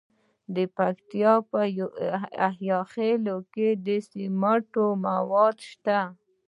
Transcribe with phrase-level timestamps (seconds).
[0.55, 1.61] د پکتیکا په
[2.41, 5.99] یحیی خیل کې د سمنټو مواد شته.